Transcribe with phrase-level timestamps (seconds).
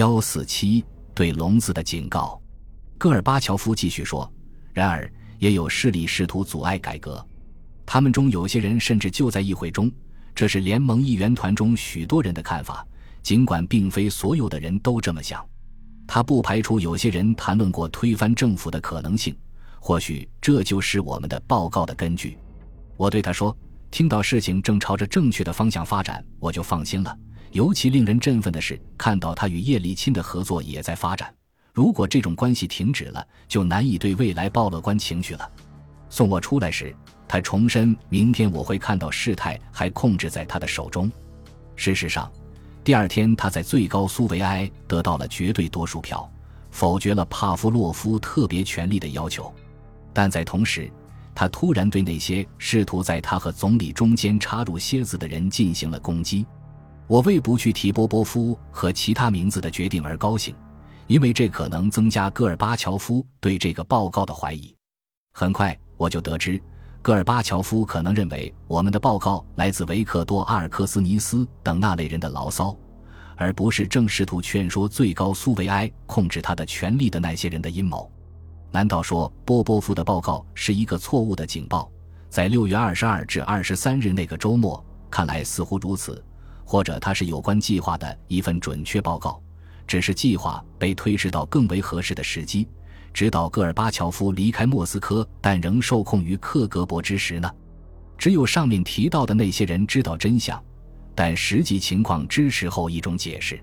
[0.00, 0.82] 幺四七
[1.14, 2.40] 对聋子的警告。
[2.96, 4.32] 戈尔巴乔夫继续说
[4.72, 5.06] ：“然而，
[5.38, 7.22] 也有势力试图阻碍改革。
[7.84, 9.92] 他们中有些人甚至就在议会中，
[10.34, 12.82] 这是联盟议员团中许多人的看法，
[13.22, 15.46] 尽管并非所有的人都这么想。
[16.06, 19.36] 他不排除有些人谈论过推翻政府的可能性。
[19.80, 22.38] 或许这就是我们的报告的根据。”
[22.96, 23.54] 我对他说。
[23.90, 27.18] 听到事情正朝着正确的方向发展，我就放心了。
[27.52, 31.32] 尤其令人振奋的是，看到他与叶利钦的合作也在发展。
[31.72, 35.50] 如果这种关系停止了，就难以对未来抱乐观情绪了。
[36.08, 36.94] 送我出来时，
[37.26, 41.10] 他重申明天我会看到事态还控制在他的手中。
[41.76, 42.30] 事实上，
[42.84, 46.28] 第二天他在最高苏维埃得到了绝对多数票，
[46.70, 49.52] 否决了帕夫洛夫特别权力的要求。
[50.12, 50.90] 但在同时，
[51.34, 56.44] 他突然对那些试图在他和总理中间插入楔子的人进行了攻击。
[57.10, 60.54] 我为不去提波波夫和其他名字的决定而高兴，
[61.08, 64.72] 因为这可能增加戈尔巴乔夫对这个报告的怀疑。
[65.32, 66.62] 很快我就得知，
[67.02, 72.76] 戈尔巴乔夫可能认为我们的报告来自维克多·阿尔克斯尼斯等那类人的牢骚，
[73.34, 78.08] 而不是正试图劝说最高苏维埃控制他的权力的那些人的阴谋。
[78.70, 81.90] 难道说波波夫的报告是一个错误的警报？
[82.28, 86.24] 在六月二十二至二十三日那个周末，看来似乎如此。
[86.70, 89.42] 或者它是有关计划的一份准确报告，
[89.88, 92.68] 只是计划被推迟到更为合适的时机，
[93.12, 97.50] 直到戈尔巴乔夫离开莫斯科但仍受控于克格勃之时呢？
[98.16, 100.62] 只有上面提到的那些人知道真相，
[101.12, 103.60] 但实际情况支持后一种解释。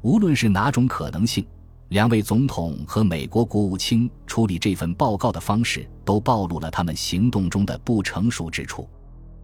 [0.00, 1.46] 无论是哪种可能性。
[1.90, 8.88] 两位总统和美国国务卿处理这份报告的方式都暴露了他们行动中的不成熟之处。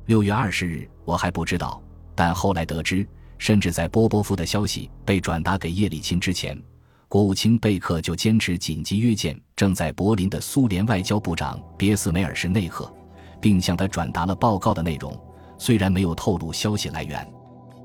[0.06, 1.82] 六月二十日，我还不知道，
[2.14, 3.06] 但后来得知，
[3.38, 6.60] 甚至在波波夫的消息被转达给叶利钦之前，
[7.08, 12.92] 国务卿贝克就坚持紧急约见正在柏林的苏联外交部长别斯梅尔什内赫，
[13.40, 15.16] 并向他转达了报告的内容，
[15.58, 17.26] 虽然没有透露消息来源。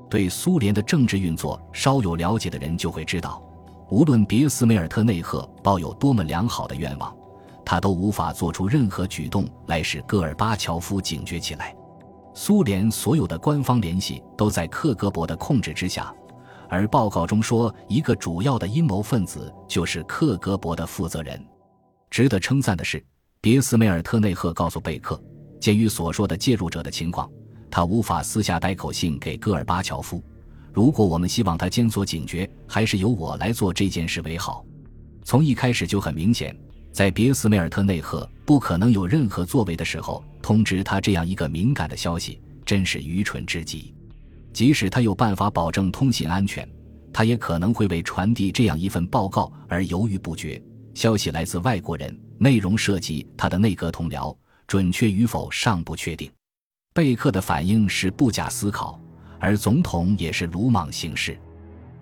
[0.08, 3.42] 对苏联的政治运作稍有了解的人就会知道。
[3.90, 7.14] 无论别斯梅尔特内赫抱有多么良好的愿望，
[7.64, 11.74] 他都无法做出任何举动来使戈尔巴乔夫警觉起来。
[12.32, 16.14] 苏联所有的官方联系都在克格勃的控制之下，
[16.68, 21.44] 而报告中说，一个主要的阴谋分子就是克格勃的负责人。
[22.10, 23.04] 值得称赞的是，
[23.40, 25.20] 别斯梅尔特内赫告诉贝克，
[25.60, 27.30] 鉴于所说的介入者的情况，
[27.70, 30.22] 他无法私下带口信给戈尔巴乔夫。
[30.72, 34.64] 如果我们希望他监所警觉，还是由我来做这件事为好。
[35.24, 36.56] 从一开始就很明显，
[36.92, 43.94] 在别斯梅尔特内赫不可能有任何作为的时候，通知他这样一个敏感的消息，真是愚蠢至极。
[44.52, 46.68] 即使他有办法保证通信安全，
[47.12, 50.60] 他也可能会为传递这样一份报告而犹豫不决。
[50.94, 54.36] 消息来自外国人，内容涉及他的内阁同僚，
[54.66, 56.30] 准确与否尚不确定。
[56.92, 59.00] 贝克的反应是不假思考。
[59.42, 61.38] 而总统也是鲁莽行事，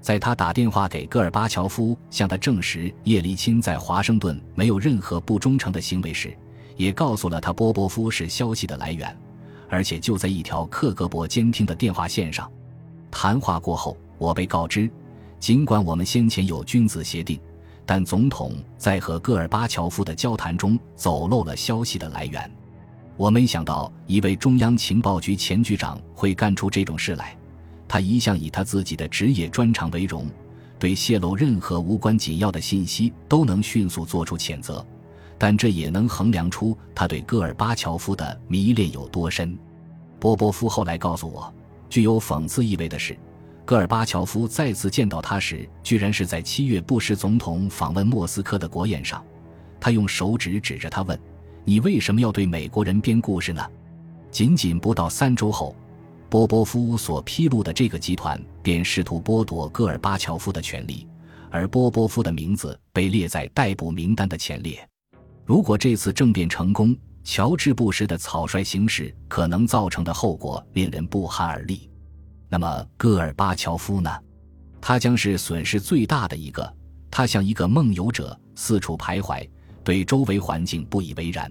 [0.01, 6.37] 在他打电话给戈尔巴乔夫，向他证实叶利钦在华盛顿没有任何不忠诚的行为时，
[6.77, 9.15] 也告诉了他波波夫是消息的来源，
[9.69, 12.51] 而且就在一条克格勃监听的电话线上。
[13.11, 14.89] 谈话过后，我被告知，
[15.41, 17.39] 尽管我们先前有君子协定，
[17.85, 22.51] 但总统在和戈尔巴乔夫的交谈中走漏了消息的来源。
[23.17, 27.37] 我没想到一位中央情报局前局长会干出这种事来。
[27.89, 30.27] 他一向以他自己的职业专长为荣，
[30.79, 34.87] 对泄露任何无关紧要的信息都能迅速做出谴责。
[35.39, 39.57] 但这也能衡量出他对戈尔巴乔夫的迷恋有多深。
[40.21, 41.53] 波波夫后来告诉我，
[41.89, 43.17] 具有讽刺意味的是，
[43.65, 49.25] 戈尔巴乔夫再次见到他时，居然是在七月布什总统访问莫斯科的国宴上。
[49.81, 51.19] 他用手指指着他问。
[51.65, 53.63] 你为什么要对美国人编故事呢？
[54.31, 55.77] 仅仅不到三周后，
[56.31, 61.07] 波波夫所披露的这个集团便试图剥夺戈尔巴乔夫的权利，
[61.51, 64.87] 而波波夫的名字被列在逮捕名单的前列。
[65.47, 66.95] 如果这次政变成功，
[67.25, 71.89] 乔治·布什的草率行事可能造成的后果令人不寒而栗。
[72.51, 74.11] 那么，戈尔巴乔夫呢？
[74.81, 76.75] 他将是损失最大的一个。
[77.11, 79.49] 他像一个梦游者，四处徘徊。
[79.83, 81.51] 对周围环境不以为然，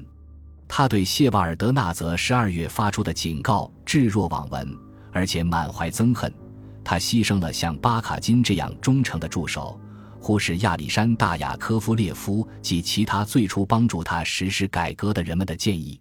[0.68, 4.78] 他对谢瓦尔德纳泽十二月发出的警告置若罔闻，
[5.12, 6.32] 而且满怀憎恨。
[6.84, 9.80] 他牺牲了像巴卡金这样忠诚的助手，
[10.20, 16.00] 忽视亚历山大雅科夫列夫及其他最初帮助他实施改革的人们的建议，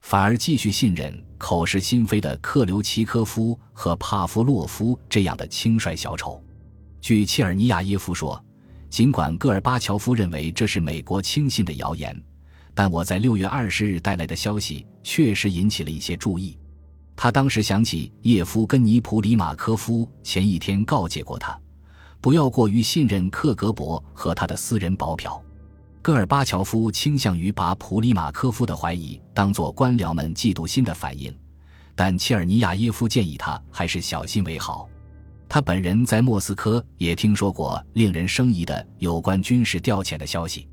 [0.00, 6.42] 反而继续信任口是心非的克留奇科夫和帕夫洛夫这样的轻率小丑。
[7.00, 8.42] 据切尔尼亚耶夫说，
[8.90, 12.20] 尽管戈尔巴乔夫认为这是美国轻信的谣言，
[12.76, 16.58] 但我在六月二十日带来的消息确实引起了一些注意。
[17.16, 21.58] 他当时想起叶夫根尼普里马科夫前一天告诫过他，
[22.20, 25.42] 不要过于信任克格勃和他的私人保镖。
[26.02, 31.34] 戈尔巴乔夫倾向于把普里马科夫的怀疑当作官僚们嫉妒心的反应，
[31.94, 34.86] 但切尔尼亚耶夫建议他还是小心为好。
[35.48, 40.68] 他本人在莫斯科也听说过令人生疑的有关军事调遣的消息，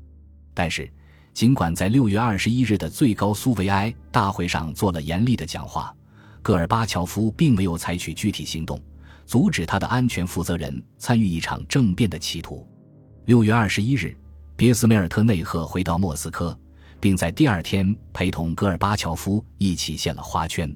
[0.52, 0.92] 但是
[1.34, 5.92] 尽管在六月二十一日的最高苏维埃大会上做了严厉的讲话，
[6.40, 8.80] 戈尔巴乔夫并没有采取具体行动
[9.26, 12.64] 阻止他的安全负责人参与一场政变的企图。
[13.24, 14.16] 六月二十一日，
[14.54, 16.56] 别斯梅尔特内赫回到莫斯科，
[17.00, 20.74] 并在第二天陪同戈尔巴乔夫一起献了花圈。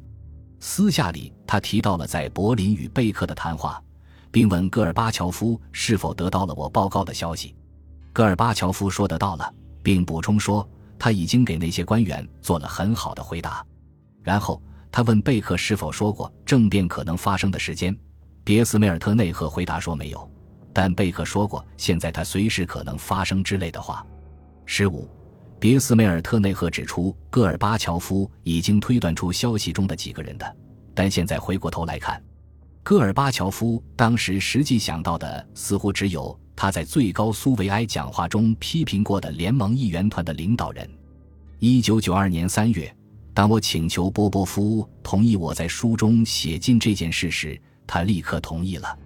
[0.58, 3.82] 私下里，他提到了在柏林与贝克的谈话。
[4.30, 7.54] 并问戈尔巴乔夫是否得到了我报告的消息。
[8.12, 13.64] 戈尔巴乔夫说得到了，并补充说他已经给那些官员做了很好的回答。
[14.22, 17.96] 然后他问贝克是否说过政变可能发生的时间。
[18.44, 20.30] 别斯梅尔特内赫回答说没有，
[20.72, 24.06] 但贝克说过现在他随时可能发生之类的话。
[24.64, 25.08] 十五，
[25.58, 30.56] 别斯梅尔特内赫指出，戈尔巴乔夫已经推断出消息中的几个人的，
[30.94, 32.22] 但现在回过头来看。
[32.82, 40.90] 戈尔巴乔夫当时实际想到的似乎只有他在最高苏维埃讲话中批评过的联盟议员团的领导人。
[41.60, 42.92] 一九九二年三月，
[43.32, 47.56] 当我请求波波夫同意我在书中写进这件事时，
[47.86, 48.98] 他立刻同意了。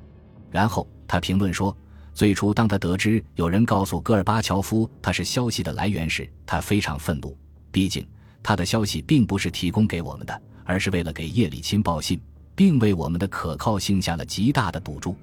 [0.51, 1.77] 然后他评论说
[2.15, 7.37] ：“最初当他得知有人告诉戈尔巴乔夫他是消息的来源时，他非常愤怒。
[7.71, 8.09] 毕竟
[8.43, 12.19] 他的消息并不是提供给我们的，而是为了给叶利钦报信。”
[12.57, 15.15] 并为我们的可靠性下了极大的赌注。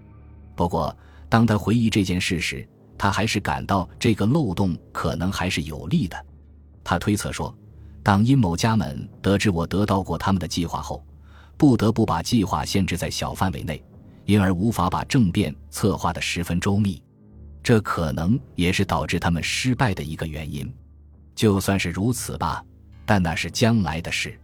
[0.56, 0.96] 不过，
[1.30, 2.68] 当他回忆这件事时，
[2.98, 6.26] 他还是感到这个漏洞可能还是有利的。
[6.84, 7.56] 他推测说，
[8.02, 11.06] 当阴谋家们得知我得到过他们的计划后，
[11.56, 13.82] 不得不把计划限制在小范围内，
[14.26, 17.02] 因而无法把政变策划得十分周密。
[17.62, 20.74] 这可能也是导致他们失败的一个原因。
[21.36, 22.64] 就算是如此吧，
[23.06, 24.38] 但那是将来的事。